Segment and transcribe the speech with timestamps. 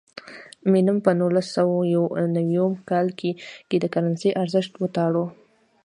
[0.71, 2.03] مینم په نولس سوه یو
[2.35, 2.59] نوي
[2.89, 3.07] کال
[3.69, 5.23] کې د کرنسۍ ارزښت وتاړه.